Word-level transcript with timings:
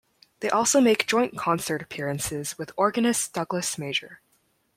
They 0.39 0.49
also 0.49 0.81
make 0.81 1.05
joint 1.05 1.37
concert 1.37 1.79
appearances 1.83 2.57
with 2.57 2.71
organist 2.75 3.33
Douglas 3.33 3.77
Major. 3.77 4.19